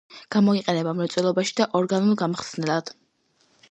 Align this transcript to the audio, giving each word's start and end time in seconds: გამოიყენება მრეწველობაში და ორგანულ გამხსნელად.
გამოიყენება 0.35 0.95
მრეწველობაში 1.01 1.57
და 1.61 1.69
ორგანულ 1.83 2.21
გამხსნელად. 2.25 2.95